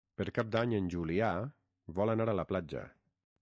Per 0.19 0.25
Cap 0.37 0.47
d'Any 0.55 0.71
en 0.77 0.87
Julià 0.93 1.29
vol 2.01 2.15
anar 2.15 2.29
a 2.35 2.37
la 2.41 2.47
platja. 2.55 2.83